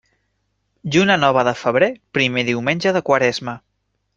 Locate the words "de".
1.49-1.53, 2.99-3.07